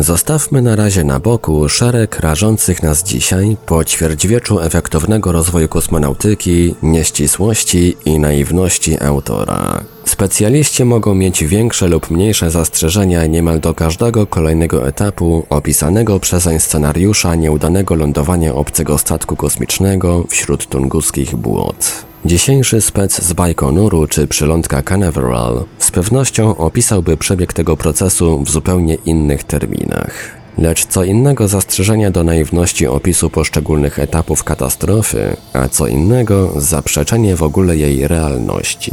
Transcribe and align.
Zostawmy 0.00 0.62
na 0.62 0.76
razie 0.76 1.04
na 1.04 1.20
boku 1.20 1.68
szereg 1.68 2.20
rażących 2.20 2.82
nas 2.82 3.02
dzisiaj 3.02 3.56
po 3.66 3.84
ćwierćwieczu 3.84 4.60
efektownego 4.60 5.32
rozwoju 5.32 5.68
kosmonautyki, 5.68 6.74
nieścisłości 6.82 7.96
i 8.04 8.18
naiwności 8.18 9.02
autora. 9.02 9.84
Specjaliści 10.04 10.84
mogą 10.84 11.14
mieć 11.14 11.44
większe 11.44 11.88
lub 11.88 12.10
mniejsze 12.10 12.50
zastrzeżenia 12.50 13.26
niemal 13.26 13.60
do 13.60 13.74
każdego 13.74 14.26
kolejnego 14.26 14.88
etapu 14.88 15.46
opisanego 15.50 16.20
przezeń 16.20 16.60
scenariusza 16.60 17.34
nieudanego 17.34 17.94
lądowania 17.94 18.54
obcego 18.54 18.98
statku 18.98 19.36
kosmicznego 19.36 20.24
wśród 20.28 20.66
tunguskich 20.66 21.36
błot. 21.36 22.09
Dzisiejszy 22.24 22.80
spec 22.80 23.22
z 23.22 23.32
Bajkonuru 23.32 24.06
czy 24.06 24.26
przylądka 24.26 24.82
Canaveral 24.82 25.64
z 25.78 25.90
pewnością 25.90 26.56
opisałby 26.56 27.16
przebieg 27.16 27.52
tego 27.52 27.76
procesu 27.76 28.42
w 28.42 28.50
zupełnie 28.50 28.94
innych 28.94 29.44
terminach. 29.44 30.40
Lecz 30.58 30.86
co 30.86 31.04
innego 31.04 31.48
zastrzeżenia 31.48 32.10
do 32.10 32.24
naiwności 32.24 32.86
opisu 32.86 33.30
poszczególnych 33.30 33.98
etapów 33.98 34.44
katastrofy, 34.44 35.36
a 35.52 35.68
co 35.68 35.86
innego 35.86 36.52
zaprzeczenie 36.56 37.36
w 37.36 37.42
ogóle 37.42 37.76
jej 37.76 38.08
realności. 38.08 38.92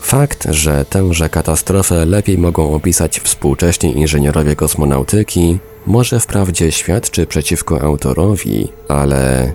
Fakt, 0.00 0.46
że 0.50 0.84
tęże 0.84 1.28
katastrofę 1.28 2.06
lepiej 2.06 2.38
mogą 2.38 2.74
opisać 2.74 3.20
współcześni 3.20 3.98
inżynierowie 3.98 4.56
kosmonautyki, 4.56 5.58
może 5.86 6.20
wprawdzie 6.20 6.72
świadczy 6.72 7.26
przeciwko 7.26 7.80
autorowi, 7.80 8.68
ale 8.88 9.52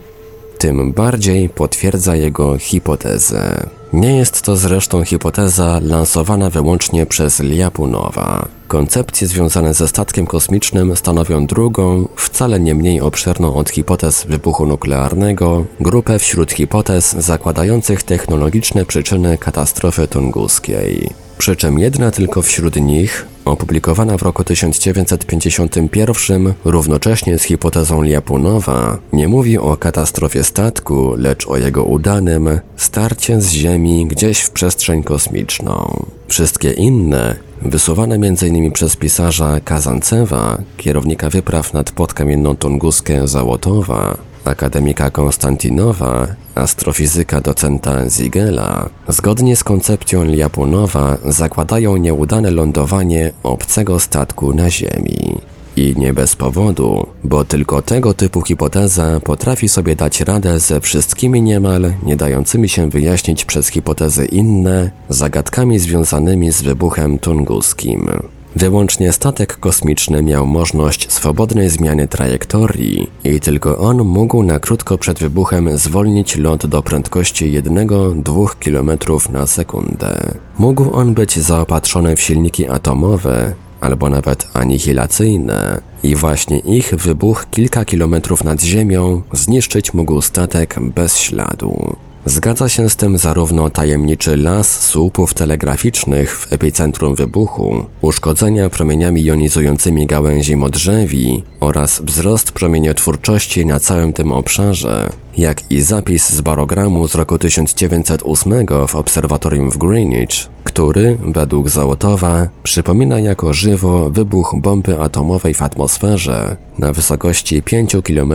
tym 0.57 0.93
bardziej 0.93 1.49
potwierdza 1.49 2.15
jego 2.15 2.57
hipotezę. 2.57 3.69
Nie 3.93 4.17
jest 4.17 4.41
to 4.41 4.57
zresztą 4.57 5.03
hipoteza 5.03 5.79
lansowana 5.83 6.49
wyłącznie 6.49 7.05
przez 7.05 7.39
Ljapunowa. 7.39 8.47
Koncepcje 8.67 9.27
związane 9.27 9.73
ze 9.73 9.87
statkiem 9.87 10.25
kosmicznym 10.25 10.95
stanowią 10.95 11.45
drugą, 11.45 12.07
wcale 12.15 12.59
nie 12.59 12.75
mniej 12.75 13.01
obszerną 13.01 13.55
od 13.55 13.69
hipotez 13.69 14.25
wybuchu 14.25 14.65
nuklearnego, 14.65 15.65
grupę 15.79 16.19
wśród 16.19 16.51
hipotez 16.51 17.11
zakładających 17.11 18.03
technologiczne 18.03 18.85
przyczyny 18.85 19.37
katastrofy 19.37 20.07
tunguskiej. 20.07 21.26
Przy 21.37 21.55
czym 21.55 21.79
jedna 21.79 22.11
tylko 22.11 22.41
wśród 22.41 22.75
nich, 22.75 23.25
opublikowana 23.45 24.17
w 24.17 24.21
roku 24.21 24.43
1951 24.43 26.53
równocześnie 26.65 27.39
z 27.39 27.43
hipotezą 27.43 28.03
Ljapunowa, 28.03 28.97
nie 29.13 29.27
mówi 29.27 29.57
o 29.57 29.77
katastrofie 29.77 30.43
statku, 30.43 31.13
lecz 31.17 31.47
o 31.47 31.57
jego 31.57 31.83
udanym 31.83 32.59
starcie 32.77 33.41
z 33.41 33.51
Ziemi 33.51 34.05
gdzieś 34.05 34.39
w 34.39 34.51
przestrzeń 34.51 35.03
kosmiczną. 35.03 36.05
Wszystkie 36.27 36.71
inne, 36.71 37.35
wysuwane 37.61 38.15
m.in. 38.15 38.71
przez 38.71 38.95
pisarza 38.95 39.59
Kazancewa, 39.59 40.57
kierownika 40.77 41.29
wypraw 41.29 41.73
nad 41.73 41.91
podkamienną 41.91 42.55
Tunguskę 42.55 43.27
Załotowa, 43.27 44.17
akademika 44.47 45.09
Konstantinowa, 45.09 46.27
astrofizyka 46.55 47.41
docenta 47.41 48.09
Zigela, 48.09 48.89
zgodnie 49.07 49.55
z 49.55 49.63
koncepcją 49.63 50.23
Ljapunowa 50.23 51.17
zakładają 51.25 51.97
nieudane 51.97 52.51
lądowanie 52.51 53.31
obcego 53.43 53.99
statku 53.99 54.53
na 54.53 54.69
Ziemi. 54.69 55.37
I 55.75 55.93
nie 55.97 56.13
bez 56.13 56.35
powodu, 56.35 57.07
bo 57.23 57.45
tylko 57.45 57.81
tego 57.81 58.13
typu 58.13 58.41
hipoteza 58.41 59.19
potrafi 59.19 59.69
sobie 59.69 59.95
dać 59.95 60.21
radę 60.21 60.59
ze 60.59 60.81
wszystkimi 60.81 61.41
niemal 61.41 61.93
nie 62.03 62.15
dającymi 62.15 62.69
się 62.69 62.89
wyjaśnić 62.89 63.45
przez 63.45 63.67
hipotezy 63.67 64.25
inne 64.25 64.91
zagadkami 65.09 65.79
związanymi 65.79 66.51
z 66.51 66.61
wybuchem 66.61 67.19
tunguskim. 67.19 68.09
Wyłącznie 68.55 69.13
statek 69.13 69.57
kosmiczny 69.57 70.23
miał 70.23 70.45
możliwość 70.45 71.11
swobodnej 71.11 71.69
zmiany 71.69 72.07
trajektorii 72.07 73.11
i 73.23 73.39
tylko 73.39 73.77
on 73.77 73.97
mógł 73.97 74.43
na 74.43 74.59
krótko 74.59 74.97
przed 74.97 75.19
wybuchem 75.19 75.77
zwolnić 75.77 76.35
lot 76.35 76.65
do 76.65 76.83
prędkości 76.83 77.61
1-2 77.61 78.47
km 78.59 78.91
na 79.33 79.47
sekundę. 79.47 80.33
Mógł 80.59 80.93
on 80.93 81.13
być 81.13 81.39
zaopatrzony 81.39 82.15
w 82.15 82.21
silniki 82.21 82.69
atomowe, 82.69 83.53
albo 83.81 84.09
nawet 84.09 84.47
anihilacyjne, 84.53 85.81
i 86.03 86.15
właśnie 86.15 86.59
ich 86.59 86.95
wybuch 86.95 87.45
kilka 87.51 87.85
kilometrów 87.85 88.43
nad 88.43 88.61
ziemią 88.61 89.21
zniszczyć 89.33 89.93
mógł 89.93 90.21
statek 90.21 90.75
bez 90.95 91.17
śladu. 91.17 91.95
Zgadza 92.27 92.69
się 92.69 92.89
z 92.89 92.95
tym 92.95 93.17
zarówno 93.17 93.69
tajemniczy 93.69 94.37
las 94.37 94.79
słupów 94.81 95.33
telegraficznych 95.33 96.37
w 96.37 96.53
epicentrum 96.53 97.15
wybuchu, 97.15 97.85
uszkodzenia 98.01 98.69
promieniami 98.69 99.23
jonizującymi 99.23 100.07
gałęzi 100.07 100.55
modrzewi 100.55 101.43
oraz 101.59 102.01
wzrost 102.01 102.51
promieniotwórczości 102.51 103.65
na 103.65 103.79
całym 103.79 104.13
tym 104.13 104.31
obszarze, 104.31 105.09
jak 105.37 105.71
i 105.71 105.81
zapis 105.81 106.29
z 106.29 106.41
barogramu 106.41 107.07
z 107.07 107.15
roku 107.15 107.37
1908 107.37 108.65
w 108.87 108.95
obserwatorium 108.95 109.71
w 109.71 109.77
Greenwich, 109.77 110.47
który, 110.63 111.17
według 111.25 111.69
Załotowa, 111.69 112.47
przypomina 112.63 113.19
jako 113.19 113.53
żywo 113.53 114.09
wybuch 114.09 114.55
bomby 114.61 114.99
atomowej 115.01 115.53
w 115.53 115.61
atmosferze 115.61 116.57
na 116.79 116.93
wysokości 116.93 117.61
5 117.61 117.95
km 118.03 118.33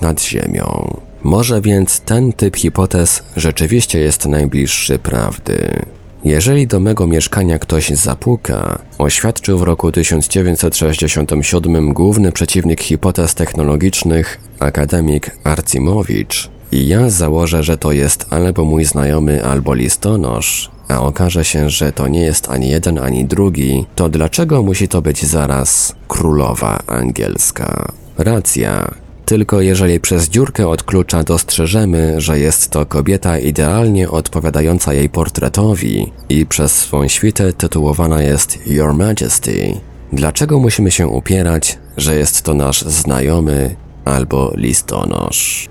nad 0.00 0.22
Ziemią. 0.22 1.00
Może 1.22 1.60
więc 1.60 2.00
ten 2.00 2.32
typ 2.32 2.56
hipotez 2.56 3.22
rzeczywiście 3.36 3.98
jest 3.98 4.26
najbliższy 4.26 4.98
prawdy. 4.98 5.84
Jeżeli 6.24 6.66
do 6.66 6.80
mego 6.80 7.06
mieszkania 7.06 7.58
ktoś 7.58 7.88
zapuka, 7.88 8.78
oświadczył 8.98 9.58
w 9.58 9.62
roku 9.62 9.92
1967 9.92 11.92
główny 11.92 12.32
przeciwnik 12.32 12.82
hipotez 12.82 13.34
technologicznych, 13.34 14.40
akademik 14.58 15.36
Arcimowicz, 15.44 16.50
i 16.72 16.86
ja 16.86 17.10
założę, 17.10 17.62
że 17.62 17.78
to 17.78 17.92
jest 17.92 18.26
albo 18.30 18.64
mój 18.64 18.84
znajomy, 18.84 19.44
albo 19.44 19.74
listonosz, 19.74 20.70
a 20.88 21.00
okaże 21.00 21.44
się, 21.44 21.70
że 21.70 21.92
to 21.92 22.08
nie 22.08 22.20
jest 22.20 22.48
ani 22.48 22.68
jeden, 22.68 22.98
ani 22.98 23.24
drugi, 23.24 23.86
to 23.94 24.08
dlaczego 24.08 24.62
musi 24.62 24.88
to 24.88 25.02
być 25.02 25.26
zaraz 25.26 25.94
królowa 26.08 26.78
angielska? 26.86 27.92
Racja, 28.18 28.90
tylko 29.30 29.60
jeżeli 29.60 30.00
przez 30.00 30.28
dziurkę 30.28 30.68
od 30.68 30.82
klucza 30.82 31.22
dostrzeżemy, 31.22 32.20
że 32.20 32.38
jest 32.38 32.70
to 32.70 32.86
kobieta 32.86 33.38
idealnie 33.38 34.10
odpowiadająca 34.10 34.94
jej 34.94 35.08
portretowi 35.08 36.12
i 36.28 36.46
przez 36.46 36.72
swą 36.72 37.08
świtę 37.08 37.52
tytułowana 37.52 38.22
jest 38.22 38.66
Your 38.66 38.94
Majesty, 38.94 39.80
dlaczego 40.12 40.58
musimy 40.58 40.90
się 40.90 41.08
upierać, 41.08 41.78
że 41.96 42.16
jest 42.16 42.42
to 42.42 42.54
nasz 42.54 42.82
znajomy 42.82 43.76
albo 44.04 44.52
listonosz? 44.56 45.68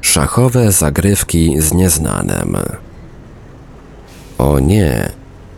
Szachowe 0.00 0.72
zagrywki 0.72 1.60
z 1.60 1.72
nieznanym. 1.72 2.56
O 4.38 4.58
nie, 4.58 5.08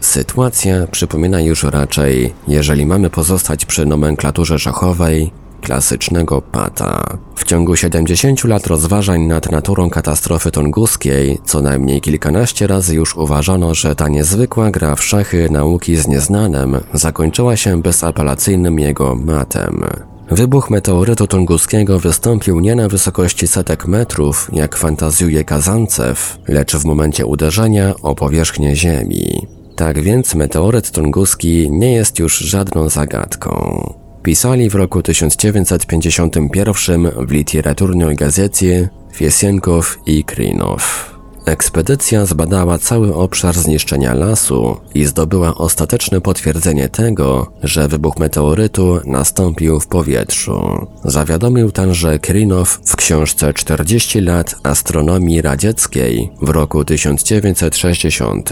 sytuacja 0.00 0.86
przypomina 0.86 1.40
już 1.40 1.62
raczej, 1.62 2.34
jeżeli 2.48 2.86
mamy 2.86 3.10
pozostać 3.10 3.64
przy 3.64 3.86
nomenklaturze 3.86 4.58
szachowej, 4.58 5.41
klasycznego 5.62 6.42
pata. 6.42 7.18
W 7.34 7.44
ciągu 7.44 7.76
70 7.76 8.44
lat 8.44 8.66
rozważań 8.66 9.20
nad 9.20 9.50
naturą 9.50 9.90
katastrofy 9.90 10.50
tunguskiej 10.50 11.38
co 11.44 11.60
najmniej 11.60 12.00
kilkanaście 12.00 12.66
razy 12.66 12.94
już 12.94 13.16
uważano, 13.16 13.74
że 13.74 13.96
ta 13.96 14.08
niezwykła 14.08 14.70
gra 14.70 14.94
w 14.94 15.04
szachy 15.04 15.48
nauki 15.50 15.96
z 15.96 16.08
nieznanym 16.08 16.80
zakończyła 16.92 17.56
się 17.56 17.82
bezapelacyjnym 17.82 18.78
jego 18.78 19.14
matem. 19.14 19.84
Wybuch 20.30 20.70
meteorytu 20.70 21.26
tunguskiego 21.26 21.98
wystąpił 21.98 22.60
nie 22.60 22.74
na 22.74 22.88
wysokości 22.88 23.46
setek 23.46 23.86
metrów, 23.86 24.50
jak 24.52 24.76
fantazjuje 24.76 25.44
Kazancew, 25.44 26.38
lecz 26.48 26.76
w 26.76 26.84
momencie 26.84 27.26
uderzenia 27.26 27.94
o 28.02 28.14
powierzchnię 28.14 28.76
Ziemi. 28.76 29.46
Tak 29.76 30.00
więc 30.00 30.34
meteoryt 30.34 30.90
tunguski 30.90 31.70
nie 31.70 31.92
jest 31.92 32.18
już 32.18 32.38
żadną 32.38 32.88
zagadką. 32.88 34.01
Pisali 34.22 34.70
w 34.70 34.74
roku 34.74 35.02
1951 35.02 37.10
w 37.26 37.30
literaturnej 37.30 38.16
gazecie 38.16 38.88
Fiesienkow 39.12 39.98
i 40.06 40.24
Krinow. 40.24 41.11
Ekspedycja 41.46 42.26
zbadała 42.26 42.78
cały 42.78 43.14
obszar 43.14 43.54
zniszczenia 43.54 44.14
lasu 44.14 44.76
i 44.94 45.04
zdobyła 45.04 45.54
ostateczne 45.54 46.20
potwierdzenie 46.20 46.88
tego, 46.88 47.52
że 47.62 47.88
wybuch 47.88 48.18
meteorytu 48.18 49.00
nastąpił 49.04 49.80
w 49.80 49.86
powietrzu. 49.86 50.86
Zawiadomił 51.04 51.70
tenże 51.72 52.18
Krinow 52.18 52.80
w 52.86 52.96
książce 52.96 53.54
40 53.54 54.20
lat 54.20 54.54
astronomii 54.62 55.42
radzieckiej 55.42 56.30
w 56.42 56.48
roku 56.48 56.84
1960. 56.84 58.50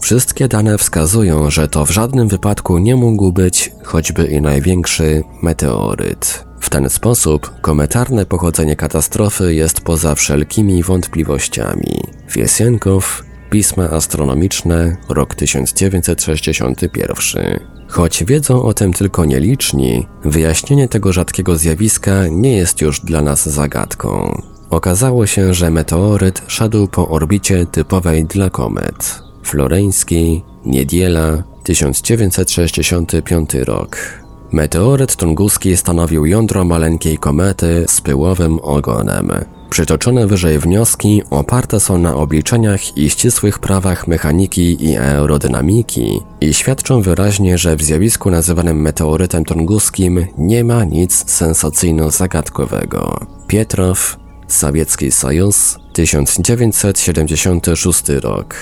Wszystkie 0.00 0.48
dane 0.48 0.78
wskazują, 0.78 1.50
że 1.50 1.68
to 1.68 1.86
w 1.86 1.90
żadnym 1.90 2.28
wypadku 2.28 2.78
nie 2.78 2.96
mógł 2.96 3.32
być 3.32 3.72
choćby 3.82 4.26
i 4.26 4.40
największy 4.40 5.22
meteoryt. 5.42 6.44
W 6.64 6.70
ten 6.70 6.90
sposób 6.90 7.60
kometarne 7.60 8.26
pochodzenie 8.26 8.76
katastrofy 8.76 9.54
jest 9.54 9.80
poza 9.80 10.14
wszelkimi 10.14 10.82
wątpliwościami. 10.82 12.00
Fiesienkow, 12.30 13.22
Pisma 13.50 13.90
Astronomiczne, 13.90 14.96
rok 15.08 15.34
1961. 15.34 17.60
Choć 17.88 18.24
wiedzą 18.24 18.62
o 18.62 18.74
tym 18.74 18.92
tylko 18.92 19.24
nieliczni, 19.24 20.06
wyjaśnienie 20.24 20.88
tego 20.88 21.12
rzadkiego 21.12 21.56
zjawiska 21.56 22.26
nie 22.30 22.56
jest 22.56 22.80
już 22.80 23.00
dla 23.00 23.22
nas 23.22 23.48
zagadką. 23.48 24.42
Okazało 24.70 25.26
się, 25.26 25.54
że 25.54 25.70
meteoryt 25.70 26.42
szedł 26.46 26.88
po 26.88 27.08
orbicie 27.08 27.66
typowej 27.66 28.24
dla 28.24 28.50
komet. 28.50 29.22
Floreński, 29.42 30.42
Niedziela, 30.64 31.42
1965 31.64 33.54
rok. 33.54 34.23
Meteoryt 34.54 35.16
tunguski 35.16 35.76
stanowił 35.76 36.26
jądro 36.26 36.64
maleńkiej 36.64 37.18
komety 37.18 37.84
z 37.88 38.00
pyłowym 38.00 38.58
ogonem. 38.58 39.32
Przytoczone 39.70 40.26
wyżej 40.26 40.58
wnioski 40.58 41.22
oparte 41.30 41.80
są 41.80 41.98
na 41.98 42.16
obliczeniach 42.16 42.96
i 42.96 43.10
ścisłych 43.10 43.58
prawach 43.58 44.08
mechaniki 44.08 44.84
i 44.84 44.96
aerodynamiki 44.96 46.20
i 46.40 46.54
świadczą 46.54 47.02
wyraźnie, 47.02 47.58
że 47.58 47.76
w 47.76 47.82
zjawisku 47.82 48.30
nazywanym 48.30 48.80
meteorytem 48.80 49.44
tunguskim 49.44 50.26
nie 50.38 50.64
ma 50.64 50.84
nic 50.84 51.24
sensacyjno-zagadkowego. 51.24 53.26
Pietrow, 53.46 54.16
Sowiecki 54.48 55.10
Sojus, 55.10 55.78
1976 55.92 58.08
rok. 58.08 58.54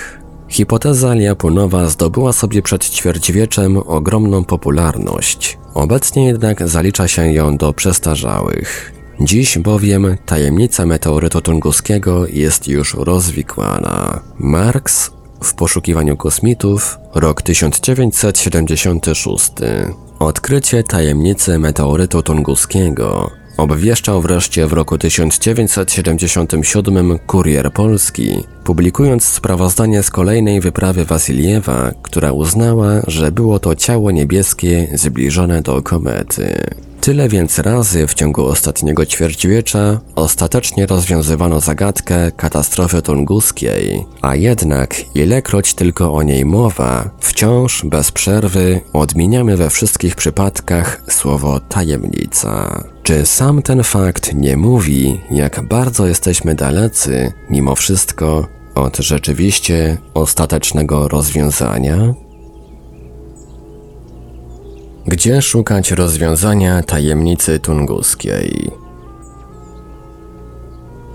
Hipoteza 0.53 1.13
Ljapunowa 1.13 1.87
zdobyła 1.87 2.33
sobie 2.33 2.61
przed 2.61 2.89
ćwierćwieczem 2.89 3.77
ogromną 3.77 4.43
popularność. 4.43 5.57
Obecnie 5.73 6.25
jednak 6.25 6.67
zalicza 6.67 7.07
się 7.07 7.33
ją 7.33 7.57
do 7.57 7.73
przestarzałych. 7.73 8.93
Dziś 9.21 9.57
bowiem 9.57 10.17
tajemnica 10.25 10.85
meteorytu 10.85 11.41
tunguskiego 11.41 12.27
jest 12.27 12.67
już 12.67 12.93
rozwikłana. 12.93 14.19
Marx 14.39 15.11
w 15.43 15.53
poszukiwaniu 15.53 16.17
kosmitów, 16.17 16.97
rok 17.15 17.41
1976. 17.41 19.51
Odkrycie 20.19 20.83
tajemnicy 20.83 21.59
meteorytu 21.59 22.23
tunguskiego 22.23 23.31
obwieszczał 23.57 24.21
wreszcie 24.21 24.67
w 24.67 24.73
roku 24.73 24.97
1977 24.97 27.19
Kurier 27.19 27.73
Polski, 27.73 28.43
publikując 28.63 29.25
sprawozdanie 29.25 30.03
z 30.03 30.09
kolejnej 30.09 30.61
wyprawy 30.61 31.05
Wasiliewa, 31.05 31.91
która 32.01 32.31
uznała, 32.31 33.01
że 33.07 33.31
było 33.31 33.59
to 33.59 33.75
ciało 33.75 34.11
niebieskie 34.11 34.87
zbliżone 34.93 35.61
do 35.61 35.81
komety. 35.81 36.75
Tyle 37.03 37.29
więc 37.29 37.59
razy 37.59 38.07
w 38.07 38.13
ciągu 38.13 38.45
ostatniego 38.45 39.05
ćwierćwiecza 39.05 39.99
ostatecznie 40.15 40.85
rozwiązywano 40.85 41.59
zagadkę 41.59 42.31
katastrofy 42.31 43.01
tunguskiej, 43.01 44.05
a 44.21 44.35
jednak 44.35 44.95
ilekroć 45.15 45.73
tylko 45.73 46.13
o 46.13 46.23
niej 46.23 46.45
mowa, 46.45 47.09
wciąż 47.19 47.85
bez 47.85 48.11
przerwy 48.11 48.81
odmieniamy 48.93 49.57
we 49.57 49.69
wszystkich 49.69 50.15
przypadkach 50.15 51.01
słowo 51.09 51.59
tajemnica. 51.59 52.83
Czy 53.03 53.25
sam 53.25 53.61
ten 53.61 53.83
fakt 53.83 54.33
nie 54.33 54.57
mówi, 54.57 55.21
jak 55.31 55.61
bardzo 55.61 56.07
jesteśmy 56.07 56.55
dalecy, 56.55 57.33
mimo 57.49 57.75
wszystko, 57.75 58.47
od 58.75 58.97
rzeczywiście 58.97 59.97
ostatecznego 60.13 61.07
rozwiązania? 61.07 62.13
Gdzie 65.05 65.41
szukać 65.41 65.91
rozwiązania 65.91 66.83
tajemnicy 66.83 67.59
tunguskiej? 67.59 68.71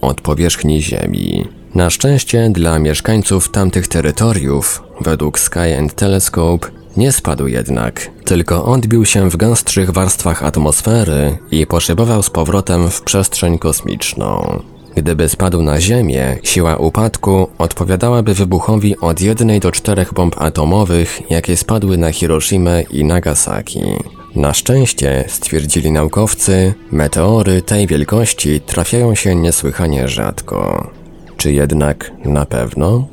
od 0.00 0.20
powierzchni 0.20 0.82
Ziemi. 0.82 1.48
Na 1.74 1.90
szczęście 1.90 2.50
dla 2.50 2.78
mieszkańców 2.78 3.50
tamtych 3.50 3.88
terytoriów, 3.88 4.82
według 5.00 5.38
Sky 5.38 5.78
and 5.78 5.94
Telescope, 5.94 6.68
nie 6.96 7.12
spadł 7.12 7.46
jednak, 7.46 8.10
tylko 8.24 8.64
odbił 8.64 9.04
się 9.04 9.30
w 9.30 9.36
gęstszych 9.36 9.90
warstwach 9.90 10.42
atmosfery 10.42 11.38
i 11.50 11.66
poszybował 11.66 12.22
z 12.22 12.30
powrotem 12.30 12.90
w 12.90 13.02
przestrzeń 13.02 13.58
kosmiczną. 13.58 14.62
Gdyby 14.94 15.28
spadł 15.28 15.62
na 15.62 15.80
Ziemię, 15.80 16.38
siła 16.42 16.76
upadku 16.76 17.48
odpowiadałaby 17.58 18.34
wybuchowi 18.34 18.96
od 19.00 19.20
jednej 19.20 19.60
do 19.60 19.72
czterech 19.72 20.14
bomb 20.14 20.42
atomowych, 20.42 21.30
jakie 21.30 21.56
spadły 21.56 21.96
na 21.96 22.12
Hiroshima 22.12 22.80
i 22.80 23.04
Nagasaki. 23.04 23.82
Na 24.34 24.54
szczęście, 24.54 25.24
stwierdzili 25.28 25.92
naukowcy, 25.92 26.74
meteory 26.92 27.62
tej 27.62 27.86
wielkości 27.86 28.60
trafiają 28.60 29.14
się 29.14 29.34
niesłychanie 29.34 30.08
rzadko. 30.08 30.90
Czy 31.36 31.52
jednak 31.52 32.12
na 32.24 32.46
pewno? 32.46 33.08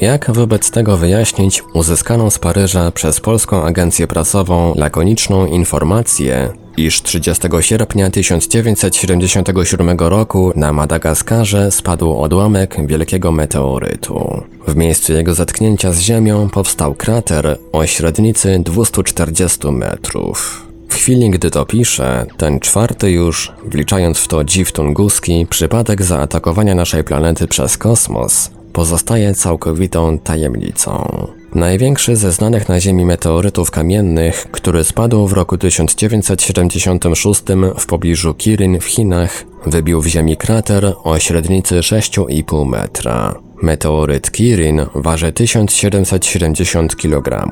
Jak 0.00 0.30
wobec 0.30 0.70
tego 0.70 0.96
wyjaśnić 0.96 1.62
uzyskaną 1.74 2.30
z 2.30 2.38
Paryża 2.38 2.90
przez 2.90 3.20
polską 3.20 3.62
agencję 3.62 4.06
prasową 4.06 4.74
lakoniczną 4.76 5.46
informację, 5.46 6.52
iż 6.80 7.02
30 7.02 7.48
sierpnia 7.60 8.10
1977 8.10 9.98
roku 9.98 10.52
na 10.56 10.72
Madagaskarze 10.72 11.70
spadł 11.70 12.18
odłamek 12.18 12.86
wielkiego 12.86 13.32
meteorytu. 13.32 14.42
W 14.68 14.76
miejscu 14.76 15.12
jego 15.12 15.34
zetknięcia 15.34 15.92
z 15.92 16.00
Ziemią 16.00 16.48
powstał 16.48 16.94
krater 16.94 17.58
o 17.72 17.86
średnicy 17.86 18.60
240 18.64 19.70
metrów. 19.70 20.66
W 20.88 20.94
chwili, 20.94 21.30
gdy 21.30 21.50
to 21.50 21.66
piszę, 21.66 22.26
ten 22.36 22.60
czwarty 22.60 23.10
już, 23.10 23.52
wliczając 23.64 24.18
w 24.18 24.28
to 24.28 24.44
dziw 24.44 24.72
tunguski, 24.72 25.46
przypadek 25.50 26.02
zaatakowania 26.02 26.74
naszej 26.74 27.04
planety 27.04 27.48
przez 27.48 27.78
kosmos, 27.78 28.50
pozostaje 28.72 29.34
całkowitą 29.34 30.18
tajemnicą. 30.18 31.26
Największy 31.54 32.16
ze 32.16 32.32
znanych 32.32 32.68
na 32.68 32.80
Ziemi 32.80 33.04
meteorytów 33.04 33.70
kamiennych, 33.70 34.46
który 34.50 34.84
spadł 34.84 35.26
w 35.26 35.32
roku 35.32 35.58
1976 35.58 37.42
w 37.78 37.86
pobliżu 37.86 38.34
Kirin 38.34 38.80
w 38.80 38.84
Chinach, 38.84 39.44
wybił 39.66 40.00
w 40.00 40.06
Ziemi 40.06 40.36
krater 40.36 40.92
o 41.04 41.18
średnicy 41.18 41.74
6,5 41.74 42.66
metra. 42.66 43.34
Meteoryt 43.62 44.30
Kirin 44.30 44.80
waży 44.94 45.32
1770 45.32 46.96
kg. 46.96 47.46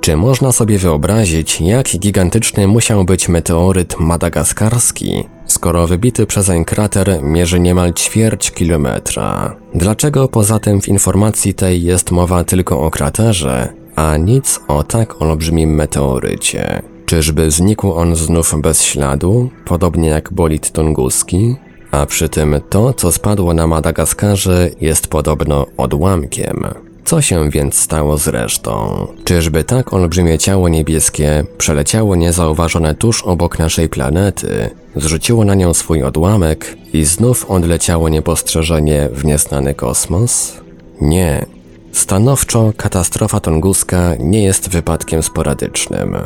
Czy 0.00 0.16
można 0.16 0.52
sobie 0.52 0.78
wyobrazić, 0.78 1.60
jak 1.60 1.86
gigantyczny 1.86 2.66
musiał 2.66 3.04
być 3.04 3.28
meteoryt 3.28 4.00
madagaskarski, 4.00 5.24
skoro 5.46 5.86
wybity 5.86 6.26
przezeń 6.26 6.64
krater 6.64 7.22
mierzy 7.22 7.60
niemal 7.60 7.92
ćwierć 7.92 8.50
kilometra? 8.50 9.56
Dlaczego 9.74 10.28
poza 10.28 10.58
tym 10.58 10.80
w 10.80 10.88
informacji 10.88 11.54
tej 11.54 11.84
jest 11.84 12.10
mowa 12.10 12.44
tylko 12.44 12.80
o 12.80 12.90
kraterze, 12.90 13.72
a 13.96 14.16
nic 14.16 14.60
o 14.68 14.82
tak 14.82 15.22
olbrzymim 15.22 15.74
meteorycie? 15.74 16.82
Czyżby 17.06 17.50
znikł 17.50 17.92
on 17.92 18.16
znów 18.16 18.54
bez 18.60 18.84
śladu, 18.84 19.50
podobnie 19.64 20.08
jak 20.08 20.32
bolid 20.32 20.72
tunguski? 20.72 21.56
A 21.90 22.06
przy 22.06 22.28
tym 22.28 22.60
to, 22.70 22.92
co 22.92 23.12
spadło 23.12 23.54
na 23.54 23.66
Madagaskarze, 23.66 24.70
jest 24.80 25.06
podobno 25.08 25.66
odłamkiem. 25.76 26.89
Co 27.04 27.22
się 27.22 27.50
więc 27.50 27.78
stało 27.78 28.18
z 28.18 28.28
resztą? 28.28 29.06
Czyżby 29.24 29.64
tak 29.64 29.92
olbrzymie 29.92 30.38
ciało 30.38 30.68
niebieskie 30.68 31.44
przeleciało 31.58 32.16
niezauważone 32.16 32.94
tuż 32.94 33.22
obok 33.22 33.58
naszej 33.58 33.88
planety, 33.88 34.70
zrzuciło 34.96 35.44
na 35.44 35.54
nią 35.54 35.74
swój 35.74 36.02
odłamek 36.02 36.76
i 36.92 37.04
znów 37.04 37.50
odleciało 37.50 38.08
niepostrzeżenie 38.08 39.08
w 39.12 39.24
nieznany 39.24 39.74
kosmos? 39.74 40.60
Nie. 41.00 41.46
Stanowczo 41.92 42.72
katastrofa 42.76 43.40
tunguska 43.40 44.14
nie 44.18 44.44
jest 44.44 44.68
wypadkiem 44.68 45.22
sporadycznym. 45.22 46.16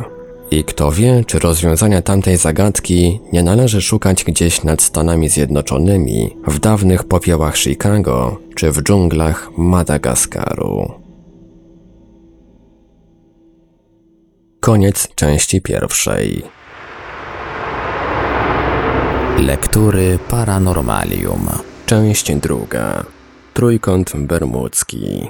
I 0.51 0.63
kto 0.63 0.91
wie, 0.91 1.23
czy 1.27 1.39
rozwiązania 1.39 2.01
tamtej 2.01 2.37
zagadki 2.37 3.19
nie 3.33 3.43
należy 3.43 3.81
szukać 3.81 4.23
gdzieś 4.23 4.63
nad 4.63 4.81
Stanami 4.81 5.29
Zjednoczonymi, 5.29 6.37
w 6.47 6.59
dawnych 6.59 7.03
popiołach 7.03 7.57
Chicago 7.57 8.37
czy 8.55 8.71
w 8.71 8.83
dżunglach 8.83 9.49
Madagaskaru. 9.57 10.91
Koniec 14.59 15.07
części 15.15 15.61
pierwszej. 15.61 16.43
Lektury 19.39 20.19
Paranormalium. 20.29 21.47
Część 21.85 22.35
druga. 22.35 23.05
Trójkąt 23.53 24.11
Bermudzki. 24.15 25.27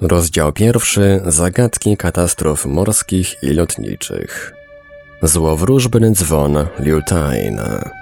Rozdział 0.00 0.52
pierwszy. 0.52 1.20
Zagadki 1.26 1.96
katastrof 1.96 2.66
morskich 2.66 3.42
i 3.42 3.46
lotniczych. 3.46 4.52
Złowróżbny 5.22 6.10
dzwon 6.10 6.66
Lutine. 6.78 7.99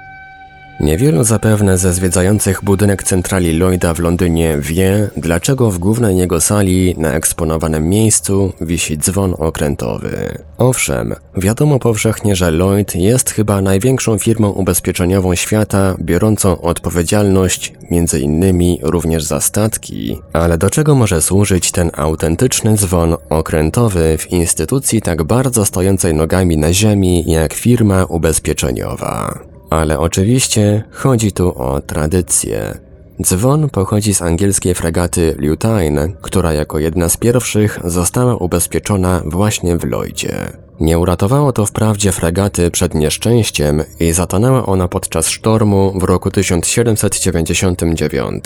Niewielu 0.80 1.24
zapewne 1.24 1.78
ze 1.78 1.92
zwiedzających 1.92 2.64
budynek 2.64 3.02
centrali 3.02 3.52
Lloyda 3.52 3.94
w 3.94 3.98
Londynie 3.98 4.56
wie, 4.60 5.10
dlaczego 5.16 5.70
w 5.70 5.78
głównej 5.78 6.16
jego 6.16 6.40
sali 6.40 6.94
na 6.98 7.12
eksponowanym 7.12 7.88
miejscu 7.88 8.52
wisi 8.60 8.98
dzwon 8.98 9.34
okrętowy. 9.38 10.38
Owszem, 10.58 11.14
wiadomo 11.36 11.78
powszechnie, 11.78 12.36
że 12.36 12.50
Lloyd 12.50 12.94
jest 12.94 13.30
chyba 13.30 13.60
największą 13.60 14.18
firmą 14.18 14.50
ubezpieczeniową 14.50 15.34
świata, 15.34 15.96
biorącą 16.00 16.60
odpowiedzialność 16.60 17.72
między 17.90 18.20
innymi 18.20 18.78
również 18.82 19.24
za 19.24 19.40
statki, 19.40 20.18
ale 20.32 20.58
do 20.58 20.70
czego 20.70 20.94
może 20.94 21.22
służyć 21.22 21.72
ten 21.72 21.90
autentyczny 21.96 22.76
dzwon 22.76 23.16
okrętowy 23.30 24.18
w 24.18 24.32
instytucji 24.32 25.02
tak 25.02 25.22
bardzo 25.22 25.64
stojącej 25.64 26.14
nogami 26.14 26.56
na 26.56 26.72
ziemi 26.72 27.24
jak 27.26 27.54
firma 27.54 28.04
ubezpieczeniowa? 28.04 29.47
Ale 29.70 29.98
oczywiście 29.98 30.84
chodzi 30.90 31.32
tu 31.32 31.58
o 31.62 31.80
tradycję. 31.80 32.78
Dzwon 33.22 33.70
pochodzi 33.70 34.14
z 34.14 34.22
angielskiej 34.22 34.74
fregaty 34.74 35.34
Lutine, 35.38 36.08
która 36.22 36.52
jako 36.52 36.78
jedna 36.78 37.08
z 37.08 37.16
pierwszych 37.16 37.78
została 37.84 38.36
ubezpieczona 38.36 39.22
właśnie 39.26 39.76
w 39.76 39.84
Lloydzie. 39.84 40.52
Nie 40.80 40.98
uratowało 40.98 41.52
to 41.52 41.66
wprawdzie 41.66 42.12
fregaty 42.12 42.70
przed 42.70 42.94
nieszczęściem 42.94 43.82
i 44.00 44.12
zatonęła 44.12 44.66
ona 44.66 44.88
podczas 44.88 45.28
sztormu 45.28 45.98
w 45.98 46.02
roku 46.02 46.30
1799, 46.30 48.44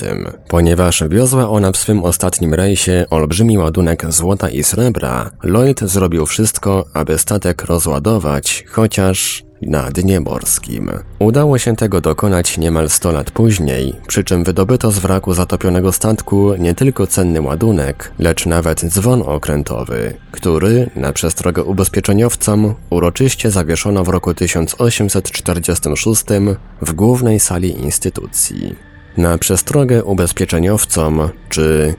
ponieważ 0.49 1.05
wiozła 1.09 1.49
ona 1.49 1.73
w 1.73 1.77
swym 1.77 2.05
ostatnim 2.05 2.55
rejsie 2.55 3.07
olbrzymi 3.11 3.59
ładunek 3.59 4.13
złota 4.13 4.51
i 4.51 4.65
srebra, 4.65 5.31
Lloyd 5.43 5.81
zrobił 5.81 6.27
wszystko, 6.27 6.85
aby 6.95 7.19
statek 7.19 7.65
rozładować, 7.65 8.65
chociaż 8.71 9.45
na 9.63 9.91
dnie 9.91 10.21
morskim. 10.21 10.91
Udało 11.19 11.59
się 11.59 11.77
tego 11.77 12.01
dokonać 12.01 12.59
niemal 12.59 12.91
100 12.91 13.13
lat 13.13 13.31
później, 13.31 13.95
przy 14.07 14.25
czym 14.25 14.45
wydobyto 14.45 14.91
z 14.91 14.99
wraku 14.99 15.35
zatopionego 15.35 15.93
statku 15.93 16.55
nie 16.59 16.75
tylko 16.75 17.07
cenny 17.07 17.41
ładunek, 17.41 18.13
lecz 18.19 18.47
nawet 18.47 18.85
dzwon 18.85 19.23
okrętowy, 19.27 20.15
który, 20.33 20.91
na 20.97 21.13
przestrogę 21.13 21.65
uroczyście 22.91 23.51
zawieszono 23.51 24.05
w 24.05 24.09
roku 24.09 24.35
1846 24.35 26.25
w 26.83 26.93
głównej 26.93 27.41
sali 27.41 27.81
instytucji. 27.81 28.77
Na 29.17 29.39
przestrogę 29.39 30.05
ubezpieczeniowcom, 30.05 31.29
czy 31.49 31.95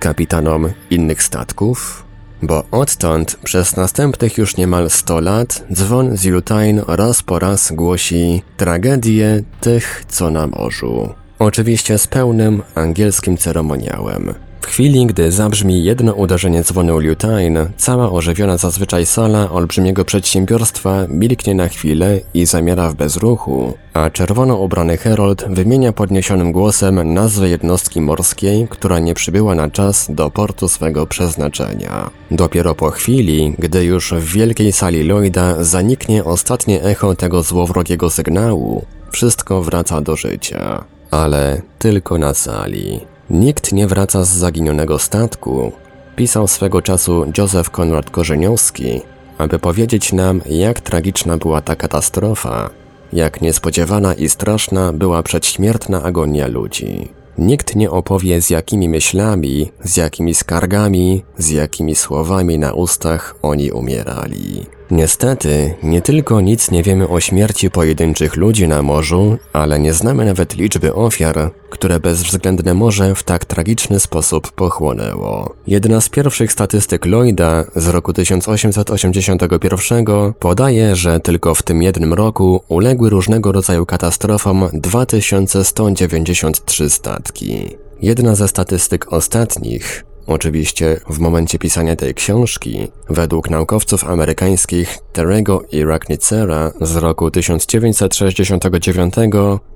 kapitanom 0.00 0.70
innych 0.90 1.22
statków, 1.22 2.04
bo 2.42 2.64
odtąd 2.70 3.36
przez 3.44 3.76
następnych 3.76 4.38
już 4.38 4.56
niemal 4.56 4.90
100 4.90 5.20
lat 5.20 5.64
dzwon 5.72 6.16
z 6.16 6.26
Lutine 6.26 6.82
raz 6.88 7.22
po 7.22 7.38
raz 7.38 7.72
głosi 7.72 8.42
tragedię 8.56 9.42
tych, 9.60 10.04
co 10.08 10.30
na 10.30 10.46
morzu. 10.46 11.14
Oczywiście 11.38 11.98
z 11.98 12.06
pełnym 12.06 12.62
angielskim 12.74 13.36
ceremoniałem. 13.36 14.34
W 14.60 14.66
chwili, 14.66 15.06
gdy 15.06 15.32
zabrzmi 15.32 15.84
jedno 15.84 16.12
uderzenie 16.12 16.62
dzwonu 16.62 16.98
Lutine, 16.98 17.70
cała 17.76 18.12
ożywiona 18.12 18.56
zazwyczaj 18.56 19.06
sala 19.06 19.50
olbrzymiego 19.50 20.04
przedsiębiorstwa 20.04 21.06
milknie 21.08 21.54
na 21.54 21.68
chwilę 21.68 22.20
i 22.34 22.46
zamiera 22.46 22.88
w 22.90 22.94
bezruchu, 22.94 23.74
a 23.92 24.10
czerwono 24.10 24.56
ubrany 24.56 24.96
Herold 24.96 25.44
wymienia 25.48 25.92
podniesionym 25.92 26.52
głosem 26.52 27.14
nazwę 27.14 27.48
jednostki 27.48 28.00
morskiej, 28.00 28.68
która 28.70 28.98
nie 28.98 29.14
przybyła 29.14 29.54
na 29.54 29.70
czas 29.70 30.06
do 30.10 30.30
portu 30.30 30.68
swego 30.68 31.06
przeznaczenia. 31.06 32.10
Dopiero 32.30 32.74
po 32.74 32.90
chwili, 32.90 33.54
gdy 33.58 33.84
już 33.84 34.12
w 34.12 34.32
wielkiej 34.32 34.72
sali 34.72 35.02
Lloyda 35.02 35.64
zaniknie 35.64 36.24
ostatnie 36.24 36.82
echo 36.82 37.14
tego 37.14 37.42
złowrogiego 37.42 38.10
sygnału, 38.10 38.84
wszystko 39.10 39.62
wraca 39.62 40.00
do 40.00 40.16
życia. 40.16 40.84
Ale 41.10 41.62
tylko 41.78 42.18
na 42.18 42.34
sali. 42.34 43.00
Nikt 43.30 43.72
nie 43.72 43.86
wraca 43.86 44.24
z 44.24 44.28
zaginionego 44.28 44.98
statku, 44.98 45.72
pisał 46.16 46.48
swego 46.48 46.82
czasu 46.82 47.32
Józef 47.38 47.70
Konrad 47.70 48.10
Korzeniowski, 48.10 49.00
aby 49.38 49.58
powiedzieć 49.58 50.12
nam, 50.12 50.40
jak 50.46 50.80
tragiczna 50.80 51.36
była 51.36 51.60
ta 51.60 51.76
katastrofa, 51.76 52.70
jak 53.12 53.40
niespodziewana 53.40 54.14
i 54.14 54.28
straszna 54.28 54.92
była 54.92 55.22
przedśmiertna 55.22 56.02
agonia 56.02 56.46
ludzi. 56.46 57.08
Nikt 57.38 57.76
nie 57.76 57.90
opowie 57.90 58.42
z 58.42 58.50
jakimi 58.50 58.88
myślami, 58.88 59.72
z 59.84 59.96
jakimi 59.96 60.34
skargami, 60.34 61.24
z 61.38 61.50
jakimi 61.50 61.94
słowami 61.94 62.58
na 62.58 62.72
ustach 62.72 63.34
oni 63.42 63.72
umierali. 63.72 64.77
Niestety, 64.90 65.74
nie 65.82 66.02
tylko 66.02 66.40
nic 66.40 66.70
nie 66.70 66.82
wiemy 66.82 67.08
o 67.08 67.20
śmierci 67.20 67.70
pojedynczych 67.70 68.36
ludzi 68.36 68.68
na 68.68 68.82
morzu, 68.82 69.38
ale 69.52 69.78
nie 69.78 69.92
znamy 69.92 70.24
nawet 70.24 70.56
liczby 70.56 70.94
ofiar, 70.94 71.50
które 71.70 72.00
bezwzględne 72.00 72.74
morze 72.74 73.14
w 73.14 73.22
tak 73.22 73.44
tragiczny 73.44 74.00
sposób 74.00 74.52
pochłonęło. 74.52 75.54
Jedna 75.66 76.00
z 76.00 76.08
pierwszych 76.08 76.52
statystyk 76.52 77.06
Lloyda 77.06 77.64
z 77.76 77.88
roku 77.88 78.12
1881 78.12 80.04
podaje, 80.38 80.96
że 80.96 81.20
tylko 81.20 81.54
w 81.54 81.62
tym 81.62 81.82
jednym 81.82 82.14
roku 82.14 82.60
uległy 82.68 83.10
różnego 83.10 83.52
rodzaju 83.52 83.86
katastrofom 83.86 84.68
2193 84.72 86.90
statki. 86.90 87.76
Jedna 88.02 88.34
ze 88.34 88.48
statystyk 88.48 89.12
ostatnich 89.12 90.04
Oczywiście 90.28 91.00
w 91.10 91.18
momencie 91.18 91.58
pisania 91.58 91.96
tej 91.96 92.14
książki, 92.14 92.88
według 93.08 93.50
naukowców 93.50 94.04
amerykańskich 94.04 94.98
Terego 95.12 95.62
i 95.72 95.84
Racknitzera 95.84 96.72
z 96.80 96.96
roku 96.96 97.30
1969 97.30 99.14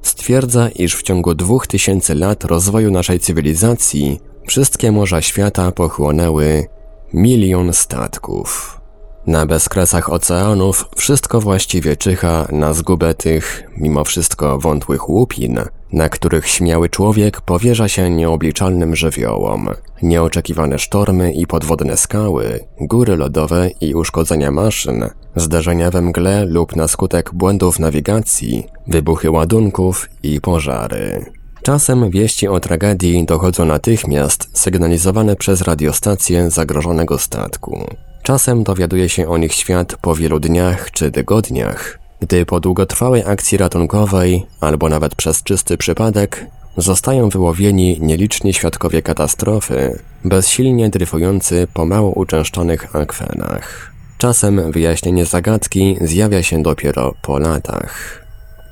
stwierdza, 0.03 0.69
iż 0.69 0.97
w 0.97 1.03
ciągu 1.03 1.35
2000 1.35 2.15
lat 2.15 2.45
rozwoju 2.45 2.91
naszej 2.91 3.21
cywilizacji 3.21 4.21
wszystkie 4.49 4.93
morza 4.93 5.23
świata 5.23 5.73
pochłonęły 5.73 6.67
milion 7.13 7.73
statków. 7.73 8.82
Na 9.27 9.47
bezkresach 9.47 10.13
oceanów 10.13 10.85
wszystko 10.97 11.41
właściwie 11.41 11.97
czyha 11.97 12.47
na 12.53 12.73
zgubę 12.73 13.15
tych, 13.15 13.63
mimo 13.77 14.05
wszystko 14.05 14.59
wątłych 14.59 15.09
łupin, 15.09 15.61
na 15.93 16.09
których 16.09 16.49
śmiały 16.49 16.89
człowiek 16.89 17.41
powierza 17.41 17.89
się 17.89 18.11
nieobliczalnym 18.11 18.97
żywiołom. 18.97 19.69
Nieoczekiwane 20.03 20.79
sztormy 20.79 21.33
i 21.33 21.47
podwodne 21.47 21.97
skały, 21.97 22.61
góry 22.81 23.17
lodowe 23.17 23.71
i 23.81 23.95
uszkodzenia 23.95 24.51
maszyn, 24.51 25.05
zdarzenia 25.37 25.91
we 25.91 26.03
mgle 26.03 26.45
lub 26.45 26.77
na 26.77 26.89
skutek 26.89 27.31
błędów 27.35 27.79
nawigacji, 27.79 28.67
wybuchy 28.87 29.31
ładunków 29.31 30.09
i 30.23 30.41
pożary. 30.41 31.25
Czasem 31.63 32.11
wieści 32.11 32.49
o 32.49 32.61
tragedii 32.61 33.25
dochodzą 33.25 33.65
natychmiast 33.65 34.49
sygnalizowane 34.53 35.37
przez 35.37 35.63
radiostację 35.63 36.51
zagrożonego 36.51 37.19
statku. 37.19 37.87
Czasem 38.23 38.63
dowiaduje 38.63 39.09
się 39.09 39.29
o 39.29 39.39
nich 39.39 39.53
świat 39.53 39.97
po 40.01 40.15
wielu 40.15 40.41
dniach 40.41 40.91
czy 40.91 41.11
tygodniach, 41.11 41.99
gdy 42.21 42.47
po 42.47 42.61
długotrwałej 42.61 43.23
akcji 43.27 43.59
ratunkowej, 43.59 44.47
albo 44.61 44.89
nawet 44.89 45.15
przez 45.15 45.43
czysty 45.43 45.77
przypadek, 45.77 46.47
zostają 46.77 47.29
wyłowieni 47.29 47.99
nieliczni 48.01 48.55
świadkowie 48.55 49.03
katastrofy, 49.03 49.99
bezsilnie 50.25 50.91
dryfujący 50.91 51.67
po 51.75 51.85
mało 51.85 52.11
uczęszczonych 52.11 52.97
akwenach. 52.97 53.93
Czasem 54.19 54.73
wyjaśnienie 54.73 55.25
zagadki 55.25 55.97
zjawia 56.01 56.43
się 56.43 56.63
dopiero 56.63 57.15
po 57.23 57.39
latach. 57.39 58.22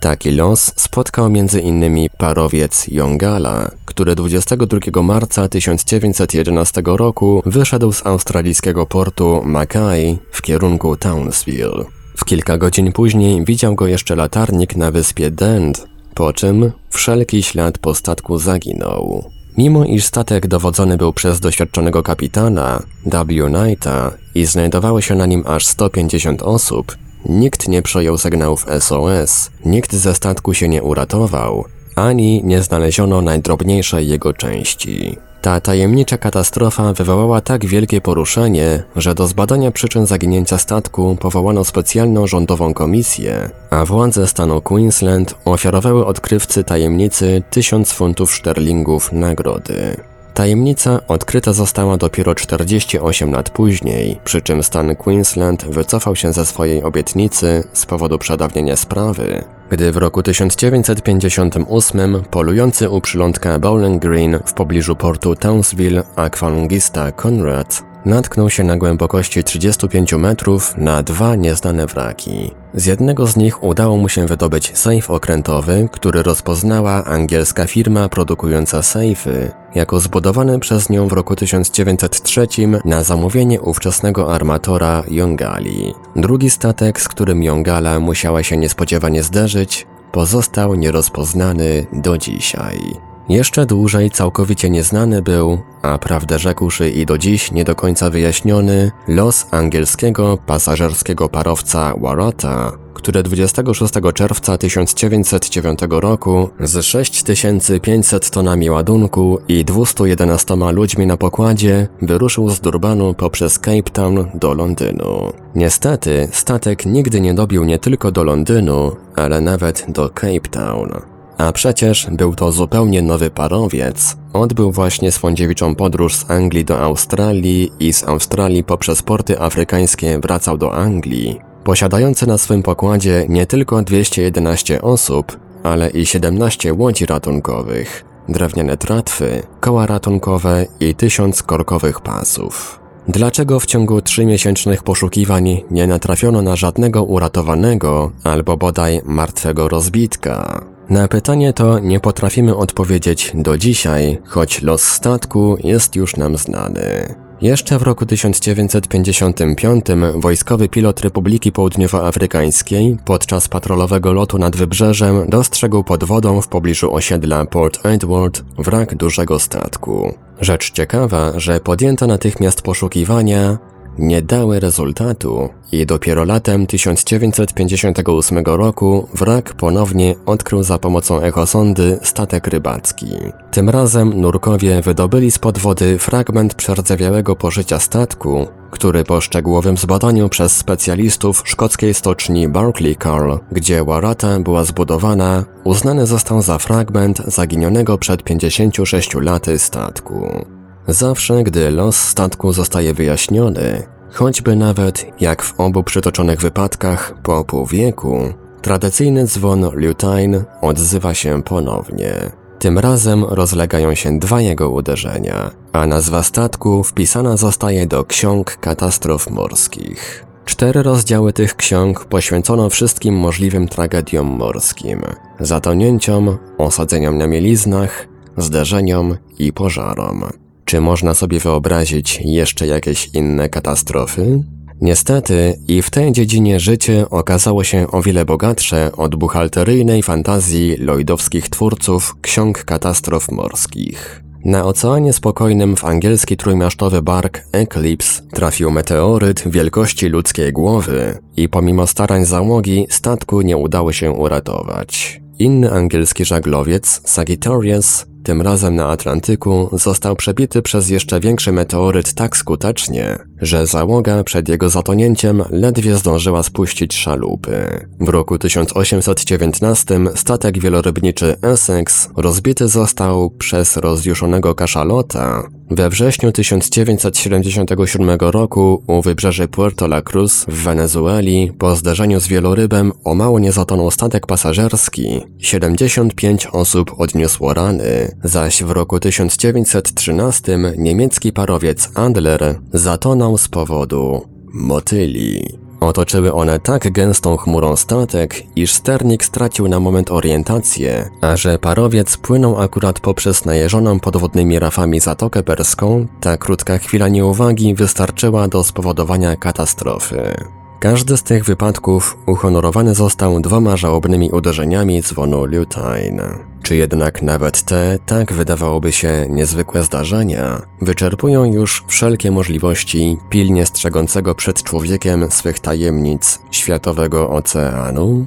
Taki 0.00 0.30
los 0.30 0.72
spotkał 0.76 1.30
innymi 1.62 2.10
parowiec 2.18 2.88
Jongala, 2.88 3.70
który 3.84 4.14
22 4.14 5.02
marca 5.02 5.48
1911 5.48 6.82
roku 6.84 7.42
wyszedł 7.46 7.92
z 7.92 8.06
australijskiego 8.06 8.86
portu 8.86 9.42
Mackay 9.44 10.18
w 10.32 10.42
kierunku 10.42 10.96
Townsville. 10.96 11.84
W 12.16 12.24
kilka 12.24 12.58
godzin 12.58 12.92
później 12.92 13.44
widział 13.44 13.74
go 13.74 13.86
jeszcze 13.86 14.16
latarnik 14.16 14.76
na 14.76 14.90
wyspie 14.90 15.30
Dent, 15.30 15.86
po 16.14 16.32
czym 16.32 16.72
wszelki 16.90 17.42
ślad 17.42 17.78
po 17.78 17.94
statku 17.94 18.38
zaginął. 18.38 19.24
Mimo 19.58 19.84
iż 19.84 20.04
statek 20.04 20.46
dowodzony 20.46 20.96
był 20.96 21.12
przez 21.12 21.40
doświadczonego 21.40 22.02
kapitana 22.02 22.82
W. 23.06 23.24
Knighta 23.46 24.12
i 24.34 24.44
znajdowało 24.44 25.00
się 25.00 25.14
na 25.14 25.26
nim 25.26 25.44
aż 25.46 25.66
150 25.66 26.42
osób, 26.42 26.96
nikt 27.28 27.68
nie 27.68 27.83
przejął 27.83 28.18
sygnałów 28.18 28.66
SOS, 28.80 29.50
nikt 29.64 29.92
ze 29.92 30.14
statku 30.14 30.54
się 30.54 30.68
nie 30.68 30.83
uratował, 30.83 31.64
ani 31.96 32.44
nie 32.44 32.62
znaleziono 32.62 33.22
najdrobniejszej 33.22 34.09
jego 34.09 34.33
części. 34.33 35.16
Ta 35.40 35.61
tajemnicza 35.61 36.18
katastrofa 36.18 36.92
wywołała 36.92 37.40
tak 37.40 37.66
wielkie 37.66 38.00
poruszenie, 38.00 38.83
że 38.96 39.14
do 39.14 39.26
zbadania 39.26 39.70
przyczyn 39.70 40.06
zaginięcia 40.06 40.59
statku 40.59 41.16
powołano 41.20 41.64
specjalną 41.64 42.26
rządową 42.26 42.74
komisję, 42.74 43.50
a 43.70 43.85
władze 43.85 44.26
stanu 44.26 44.61
Queensland 44.61 45.35
ofiarowały 45.44 46.06
odkrywcy 46.06 46.64
tajemnicy 46.64 47.42
1000 47.50 47.92
funtów 47.92 48.35
szterlingów 48.35 49.12
nagrody. 49.12 50.09
Tajemnica 50.40 51.00
odkryta 51.09 51.53
została 51.53 51.96
dopiero 51.96 52.35
48 52.35 53.33
lat 53.33 53.50
później, 53.50 54.20
przy 54.24 54.42
czym 54.42 54.62
stan 54.62 54.96
Queensland 54.96 55.64
wycofał 55.64 56.16
się 56.16 56.33
ze 56.33 56.46
swojej 56.46 56.83
obietnicy 56.83 57.64
z 57.72 57.87
powodu 57.87 58.18
przedawnienia 58.18 58.76
sprawy, 58.76 59.44
gdy 59.70 59.92
w 59.92 59.96
roku 59.96 60.22
1958 60.22 62.22
polujący 62.31 62.90
u 62.90 63.00
przylądka 63.00 63.59
Bowling 63.59 64.03
Green 64.03 64.38
w 64.46 64.53
pobliżu 64.53 64.96
portu 64.96 65.37
Townsville 65.37 66.03
akwalungista 66.16 67.12
Conrad 67.12 67.83
natknął 68.05 68.50
się 68.50 68.64
na 68.64 68.76
głębokości 68.76 69.44
35 69.44 70.12
metrów 70.12 70.74
na 70.76 71.03
dwa 71.03 71.37
nieznane 71.37 71.87
wraki. 71.87 72.50
Z 72.74 72.87
jednego 72.87 73.26
z 73.26 73.37
nich 73.37 73.62
udało 73.62 73.96
mu 73.96 74.09
się 74.09 74.26
wydobyć 74.26 74.78
sejf 74.78 75.11
okrętowy, 75.11 75.88
który 75.92 76.22
rozpoznała 76.22 77.04
angielska 77.04 77.66
firma 77.66 78.09
produkująca 78.09 78.83
sejfy, 78.83 79.50
jako 79.74 80.00
zbudowany 80.00 80.59
przez 80.59 80.90
nią 80.90 81.09
w 81.09 81.12
roku 81.12 81.37
1903 81.37 82.46
na 82.85 83.02
zamówienie 83.02 83.61
ówczesnego 83.61 84.35
armatora 84.35 85.02
Jongali. 85.09 85.94
Drugi 86.16 86.50
statek, 86.50 87.00
z 87.00 87.09
którym 87.09 87.42
Jongala 87.42 88.00
musiała 88.00 88.42
się 88.42 88.56
niespodziewanie 88.56 89.22
zderzyć, 89.22 89.87
pozostał 90.12 90.74
nierozpoznany 90.74 91.87
do 91.92 92.18
dzisiaj. 92.18 93.09
Jeszcze 93.30 93.66
dłużej 93.66 94.10
całkowicie 94.10 94.70
nieznany 94.70 95.22
był, 95.22 95.58
a 95.82 95.98
prawdę 95.98 96.38
rzekłszy 96.38 96.90
i 96.90 97.06
do 97.06 97.18
dziś 97.18 97.52
nie 97.52 97.64
do 97.64 97.74
końca 97.74 98.10
wyjaśniony, 98.10 98.90
los 99.08 99.46
angielskiego 99.50 100.38
pasażerskiego 100.46 101.28
parowca 101.28 101.94
Warata, 102.00 102.72
który 102.94 103.22
26 103.22 103.94
czerwca 104.14 104.58
1909 104.58 105.78
roku 105.90 106.48
z 106.60 106.84
6500 106.84 108.30
tonami 108.30 108.70
ładunku 108.70 109.38
i 109.48 109.64
211 109.64 110.56
ludźmi 110.72 111.06
na 111.06 111.16
pokładzie 111.16 111.88
wyruszył 112.02 112.50
z 112.50 112.60
Durbanu 112.60 113.14
poprzez 113.14 113.58
Cape 113.58 113.90
Town 113.92 114.30
do 114.34 114.54
Londynu. 114.54 115.32
Niestety, 115.54 116.28
statek 116.32 116.86
nigdy 116.86 117.20
nie 117.20 117.34
dobił 117.34 117.64
nie 117.64 117.78
tylko 117.78 118.12
do 118.12 118.24
Londynu, 118.24 118.96
ale 119.16 119.40
nawet 119.40 119.86
do 119.88 120.08
Cape 120.08 120.48
Town. 120.50 121.09
A 121.40 121.53
przecież 121.53 122.07
był 122.11 122.35
to 122.35 122.53
zupełnie 122.53 123.03
nowy 123.03 123.31
parowiec. 123.31 124.16
Odbył 124.33 124.72
właśnie 124.72 125.12
swą 125.12 125.35
dziewiczą 125.35 125.74
podróż 125.74 126.16
z 126.16 126.31
Anglii 126.31 126.64
do 126.64 126.81
Australii 126.81 127.72
i 127.81 127.92
z 127.92 128.05
Australii 128.05 128.64
poprzez 128.64 129.03
porty 129.03 129.40
afrykańskie 129.40 130.18
wracał 130.18 130.59
do 130.59 130.74
Anglii. 130.74 131.40
Posiadający 131.64 132.26
na 132.26 132.38
swym 132.38 132.62
pokładzie 132.62 133.26
nie 133.29 133.46
tylko 133.46 133.83
211 133.83 134.83
osób, 134.83 135.37
ale 135.62 135.90
i 135.90 136.07
17 136.07 136.72
łodzi 136.74 137.07
ratunkowych, 137.07 138.05
drewniane 138.29 138.76
tratwy, 138.76 139.42
koła 139.61 139.87
ratunkowe 139.87 140.66
i 140.81 140.94
tysiąc 140.94 141.42
korkowych 141.42 142.00
pasów. 142.00 142.81
Dlaczego 143.09 143.61
w 143.61 143.66
ciągu 143.66 144.03
trzymiesięcznych 144.03 144.83
poszukiwań 144.83 145.62
nie 145.70 145.87
natrafiono 145.87 146.42
na 146.42 146.57
żadnego 146.57 147.05
uratowanego 147.05 148.11
albo 148.24 148.57
bodaj 148.57 149.00
martwego 149.05 149.68
rozbitka? 149.68 150.64
Na 150.90 151.09
pytanie 151.09 151.53
to 151.53 151.79
nie 151.79 152.00
potrafimy 152.00 152.57
odpowiedzieć 152.57 153.33
do 153.35 153.59
dzisiaj, 153.59 154.18
choć 154.26 154.62
los 154.62 154.83
statku 154.83 155.57
jest 155.64 155.96
już 155.96 156.16
nam 156.16 156.37
znany. 156.37 157.14
Jeszcze 157.40 157.79
w 157.79 157.83
roku 157.83 158.07
1955 158.07 159.85
wojskowy 160.14 160.68
pilot 160.68 161.00
Republiki 161.00 161.53
Południowoafrykańskiej 161.53 162.96
podczas 163.05 163.48
patrolowego 163.48 164.12
lotu 164.12 164.38
nad 164.38 164.57
wybrzeżem 164.57 165.29
dostrzegł 165.29 165.85
pod 165.85 166.05
wodą 166.05 166.40
w 166.40 166.48
pobliżu 166.48 166.94
osiedla 166.94 167.44
Port 167.44 167.87
Edward 167.87 168.42
wrak 168.59 168.94
dużego 168.94 169.38
statku. 169.38 170.14
Rzecz 170.40 170.70
ciekawa, 170.72 171.33
że 171.37 171.61
podjęto 171.61 172.07
natychmiast 172.07 172.62
poszukiwania, 172.62 173.59
nie 173.98 174.22
dały 174.22 174.61
rezultatu 174.61 175.48
i 175.72 175.87
dopiero 175.87 176.24
latem 176.24 176.66
1958 176.66 178.44
roku 178.44 179.09
wrak 179.14 179.55
ponownie 179.55 180.14
odkrył 180.26 180.62
za 180.62 180.79
pomocą 180.79 181.20
echosondy 181.20 181.98
statek 182.03 182.46
rybacki. 182.46 183.07
Tym 183.50 183.70
razem 183.70 184.20
nurkowie 184.20 184.83
wydobyli 184.83 185.31
spod 185.31 185.59
wody 185.59 185.98
fragment 185.98 186.55
przerdzewiałego 186.55 187.37
pożycia 187.37 187.79
statku, 187.79 188.46
który 188.70 189.05
po 189.05 189.20
szczegółowym 189.20 189.76
zbadaniu 189.76 190.29
przez 190.29 190.57
specjalistów 190.57 191.42
szkockiej 191.44 191.94
stoczni 191.94 192.48
Barclay 192.48 192.96
Carl, 193.03 193.33
gdzie 193.53 193.85
Warata 193.85 194.40
była 194.40 194.64
zbudowana, 194.64 195.44
uznany 195.64 196.07
został 196.07 196.42
za 196.42 196.59
fragment 196.59 197.18
zaginionego 197.26 197.98
przed 197.98 198.22
56 198.22 199.14
laty 199.14 199.59
statku. 199.59 200.46
Zawsze, 200.90 201.44
gdy 201.44 201.70
los 201.70 201.96
statku 201.96 202.53
zostaje 202.53 202.94
wyjaśniony, 202.94 203.83
choćby 204.12 204.57
nawet 204.57 205.07
jak 205.20 205.42
w 205.42 205.61
obu 205.61 205.83
przytoczonych 205.83 206.40
wypadkach 206.40 207.14
po 207.22 207.44
pół 207.44 207.66
wieku, 207.66 208.20
tradycyjny 208.62 209.26
dzwon 209.26 209.70
Lutyne 209.74 210.44
odzywa 210.61 211.14
się 211.14 211.42
ponownie. 211.42 212.14
Tym 212.59 212.79
razem 212.79 213.24
rozlegają 213.24 213.94
się 213.94 214.18
dwa 214.18 214.40
jego 214.40 214.70
uderzenia, 214.70 215.50
a 215.72 215.87
nazwa 215.87 216.22
statku 216.22 216.85
wpisana 216.85 217.37
zostaje 217.37 217.87
do 217.87 218.05
ksiąg 218.05 218.57
katastrof 218.57 219.31
morskich. 219.31 220.24
Cztery 220.44 220.83
rozdziały 220.83 221.33
tych 221.33 221.57
ksiąg 221.57 222.05
poświęcono 222.05 222.70
wszystkim 222.70 223.14
możliwym 223.14 223.68
tragediom 223.68 224.26
morskim: 224.26 225.03
zatonięciom, 225.40 226.38
osadzeniom 226.59 227.18
na 227.18 227.26
mieliznach, 227.26 228.09
zderzeniom 228.37 229.16
i 229.38 229.53
pożarom. 229.53 230.49
Czy 230.70 230.80
można 230.80 231.14
sobie 231.14 231.38
wyobrazić 231.38 232.20
jeszcze 232.24 232.66
jakieś 232.66 233.11
inne 233.14 233.48
katastrofy? 233.48 234.42
Niestety, 234.80 235.59
i 235.68 235.83
w 235.83 235.90
tej 235.90 236.12
dziedzinie 236.12 236.61
życie 236.61 237.11
okazało 237.11 237.64
się 237.64 237.90
o 237.90 238.02
wiele 238.02 238.24
bogatsze 238.24 238.92
od 238.92 239.16
buchalteryjnej 239.16 240.02
fantazji 240.02 240.76
lloydowskich 240.78 241.48
twórców 241.48 242.16
ksiąg 242.20 242.64
katastrof 242.64 243.30
morskich. 243.30 244.22
Na 244.44 244.64
Oceanie 244.64 245.12
Spokojnym 245.12 245.76
w 245.76 245.85
angielski 245.85 246.37
trójmasztowy 246.37 247.02
bark 247.02 247.42
Eclipse 247.52 248.22
trafił 248.33 248.70
meteoryt 248.70 249.42
wielkości 249.46 250.09
ludzkiej 250.09 250.52
głowy 250.52 251.18
i 251.37 251.48
pomimo 251.48 251.87
starań 251.87 252.24
załogi 252.24 252.87
statku 252.90 253.40
nie 253.40 253.56
udało 253.56 253.92
się 253.92 254.11
uratować. 254.11 255.20
Inny 255.38 255.72
angielski 255.72 256.24
żaglowiec, 256.24 257.00
Sagittarius, 257.04 258.06
tym 258.22 258.42
razem 258.42 258.74
na 258.74 258.87
Atlantyku, 258.88 259.68
został 259.72 260.16
przebity 260.16 260.62
przez 260.62 260.88
jeszcze 260.88 261.20
większy 261.20 261.52
meteoryt 261.52 262.14
tak 262.14 262.37
skutecznie, 262.37 263.18
że 263.40 263.66
załoga 263.66 264.24
przed 264.24 264.48
jego 264.48 264.70
zatonięciem 264.70 265.42
ledwie 265.50 265.96
zdążyła 265.96 266.42
spuścić 266.42 266.94
szalupy. 266.94 267.87
W 268.00 268.09
roku 268.09 268.38
1819 268.38 270.00
statek 270.14 270.59
wielorybniczy 270.59 271.37
Essex 271.42 272.09
rozbity 272.16 272.68
został 272.68 273.30
przez 273.30 273.76
rozjuszonego 273.76 274.54
kaszalota. 274.54 275.42
We 275.70 275.90
wrześniu 275.90 276.33
1977 276.33 278.18
roku 278.20 278.83
u 278.87 279.02
wybrzeży 279.02 279.48
Puerto 279.48 279.87
La 279.87 280.02
Cruz 280.02 280.44
w 280.48 280.62
Wenezueli 280.62 281.52
po 281.59 281.76
zderzeniu 281.76 282.20
z 282.20 282.28
wielorybem 282.28 282.92
o 283.04 283.14
mało 283.14 283.38
nie 283.38 283.52
zatonął 283.52 283.90
statek 283.90 284.26
pasażerski. 284.26 285.20
75 285.38 286.46
osób 286.46 286.94
odniosło 286.98 287.54
rany, 287.54 288.09
zaś 288.24 288.62
w 288.62 288.70
roku 288.70 289.00
1913 289.00 290.58
niemiecki 290.78 291.32
parowiec 291.32 291.90
Adler 291.94 292.60
zatonął 292.72 293.38
z 293.38 293.48
powodu 293.48 294.26
motyli. 294.52 295.58
Otoczyły 295.80 296.32
one 296.32 296.58
tak 296.58 296.92
gęstą 296.92 297.36
chmurą 297.36 297.76
statek, 297.76 298.42
iż 298.56 298.72
sternik 298.72 299.24
stracił 299.24 299.68
na 299.68 299.80
moment 299.80 300.10
orientację, 300.10 301.10
a 301.20 301.36
że 301.36 301.58
parowiec 301.58 302.16
płynął 302.16 302.60
akurat 302.60 303.00
poprzez 303.00 303.44
najeżoną 303.44 304.00
podwodnymi 304.00 304.58
rafami 304.58 305.00
Zatokę 305.00 305.42
Perską, 305.42 306.06
ta 306.20 306.36
krótka 306.36 306.78
chwila 306.78 307.08
nieuwagi 307.08 307.74
wystarczyła 307.74 308.48
do 308.48 308.64
spowodowania 308.64 309.36
katastrofy. 309.36 310.34
Każdy 310.80 311.16
z 311.16 311.22
tych 311.22 311.44
wypadków 311.44 312.18
uhonorowany 312.26 312.94
został 312.94 313.40
dwoma 313.40 313.76
żałobnymi 313.76 314.30
uderzeniami 314.30 315.02
dzwonu 315.02 315.44
Lutine. 315.44 316.49
Czy 316.70 316.76
jednak 316.76 317.22
nawet 317.22 317.62
te, 317.62 317.98
tak 318.06 318.33
wydawałoby 318.33 318.92
się, 318.92 319.26
niezwykłe 319.28 319.83
zdarzenia, 319.83 320.62
wyczerpują 320.80 321.44
już 321.44 321.85
wszelkie 321.87 322.30
możliwości 322.30 323.18
pilnie 323.30 323.66
strzegącego 323.66 324.35
przed 324.35 324.62
człowiekiem 324.62 325.30
swych 325.30 325.61
tajemnic 325.61 326.38
światowego 326.50 327.30
oceanu? 327.30 328.26